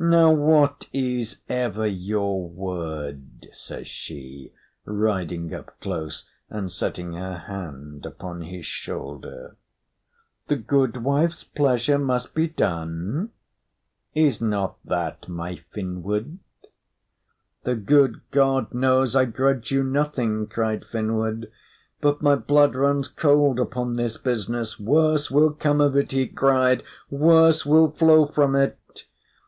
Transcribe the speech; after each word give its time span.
"Now 0.00 0.32
what 0.32 0.88
is 0.92 1.36
ever 1.48 1.86
your 1.86 2.48
word?" 2.48 3.46
says 3.52 3.86
she, 3.86 4.52
riding 4.84 5.54
up 5.54 5.78
close 5.78 6.24
and 6.50 6.68
setting 6.72 7.12
her 7.12 7.36
hand 7.38 8.04
upon 8.04 8.40
his 8.40 8.66
shoulder. 8.66 9.56
"'The 10.48 10.56
goodwife's 10.56 11.44
pleasure 11.44 11.96
must 11.96 12.34
be 12.34 12.48
done'; 12.48 13.30
is 14.16 14.40
not 14.40 14.78
that 14.84 15.28
my 15.28 15.60
Finnward?" 15.72 16.38
"The 17.62 17.76
good 17.76 18.20
God 18.32 18.74
knows 18.74 19.14
I 19.14 19.26
grudge 19.26 19.70
you 19.70 19.84
nothing," 19.84 20.48
cried 20.48 20.84
Finnward. 20.84 21.52
"But 22.00 22.20
my 22.20 22.34
blood 22.34 22.74
runs 22.74 23.06
cold 23.06 23.60
upon 23.60 23.94
this 23.94 24.16
business. 24.16 24.80
Worse 24.80 25.30
will 25.30 25.52
come 25.52 25.80
of 25.80 25.96
it!" 25.96 26.10
he 26.10 26.26
cried, 26.26 26.82
"worse 27.10 27.64
will 27.64 27.92
flow 27.92 28.26
from 28.26 28.56
it!" 28.56 28.76